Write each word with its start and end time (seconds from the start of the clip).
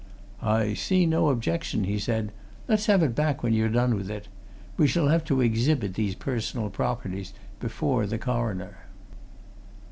"I 0.41 0.73
see 0.73 1.05
no 1.05 1.29
objection," 1.29 1.83
he 1.83 1.99
said. 1.99 2.31
"Let's 2.67 2.87
have 2.87 3.03
it 3.03 3.13
back 3.13 3.43
when 3.43 3.53
you've 3.53 3.73
done 3.73 3.93
with 3.95 4.09
it. 4.09 4.29
We 4.75 4.87
shall 4.87 5.09
have 5.09 5.23
to 5.25 5.41
exhibit 5.41 5.93
these 5.93 6.15
personal 6.15 6.71
properties 6.71 7.33
before 7.59 8.07
the 8.07 8.17
coroner." 8.17 8.77